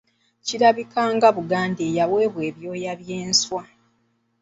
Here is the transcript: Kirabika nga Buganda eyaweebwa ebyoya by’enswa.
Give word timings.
Kirabika 0.45 1.01
nga 1.15 1.29
Buganda 1.37 1.81
eyaweebwa 1.89 2.41
ebyoya 2.49 2.93
by’enswa. 3.01 3.63